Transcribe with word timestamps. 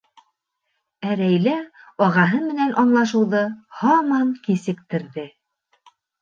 Ә 1.09 1.17
Рәйлә 1.19 1.53
ағаһы 2.05 2.39
менән 2.45 2.73
аңлашыуҙы 2.85 3.43
һаман 3.83 4.33
кисектерҙе. 4.49 5.29